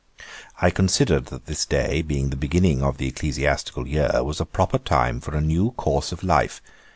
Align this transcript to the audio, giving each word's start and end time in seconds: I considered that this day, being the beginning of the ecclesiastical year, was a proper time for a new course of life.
I 0.59 0.71
considered 0.71 1.27
that 1.27 1.45
this 1.45 1.63
day, 1.63 2.01
being 2.01 2.31
the 2.31 2.35
beginning 2.35 2.81
of 2.81 2.97
the 2.97 3.07
ecclesiastical 3.07 3.85
year, 3.87 4.23
was 4.23 4.41
a 4.41 4.45
proper 4.45 4.79
time 4.79 5.19
for 5.19 5.35
a 5.37 5.41
new 5.41 5.73
course 5.73 6.11
of 6.11 6.23
life. 6.23 6.59